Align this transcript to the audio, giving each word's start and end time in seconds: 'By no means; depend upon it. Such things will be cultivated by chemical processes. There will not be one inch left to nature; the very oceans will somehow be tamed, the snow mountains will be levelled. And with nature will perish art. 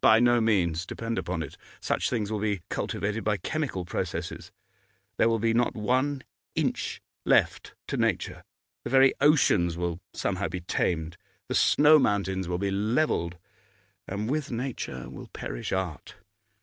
'By 0.00 0.18
no 0.18 0.40
means; 0.40 0.86
depend 0.86 1.18
upon 1.18 1.42
it. 1.42 1.58
Such 1.78 2.08
things 2.08 2.32
will 2.32 2.38
be 2.40 2.62
cultivated 2.70 3.22
by 3.22 3.36
chemical 3.36 3.84
processes. 3.84 4.50
There 5.18 5.28
will 5.28 5.40
not 5.40 5.74
be 5.74 5.80
one 5.80 6.22
inch 6.54 7.02
left 7.26 7.74
to 7.88 7.98
nature; 7.98 8.44
the 8.84 8.88
very 8.90 9.12
oceans 9.20 9.76
will 9.76 10.00
somehow 10.14 10.48
be 10.48 10.62
tamed, 10.62 11.18
the 11.48 11.54
snow 11.54 11.98
mountains 11.98 12.48
will 12.48 12.56
be 12.56 12.70
levelled. 12.70 13.36
And 14.06 14.30
with 14.30 14.50
nature 14.50 15.10
will 15.10 15.28
perish 15.34 15.70
art. 15.70 16.14